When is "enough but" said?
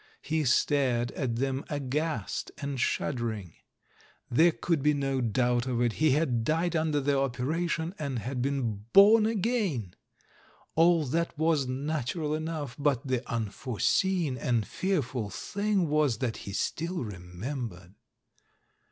12.33-13.05